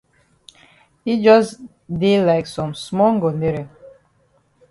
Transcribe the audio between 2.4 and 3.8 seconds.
some small ngondere.